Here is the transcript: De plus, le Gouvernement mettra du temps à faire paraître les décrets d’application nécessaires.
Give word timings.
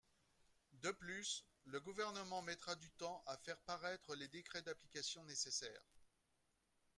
De 0.81 0.89
plus, 0.89 1.45
le 1.65 1.79
Gouvernement 1.79 2.41
mettra 2.41 2.73
du 2.73 2.89
temps 2.93 3.21
à 3.27 3.37
faire 3.37 3.59
paraître 3.59 4.15
les 4.15 4.27
décrets 4.29 4.63
d’application 4.63 5.23
nécessaires. 5.25 5.91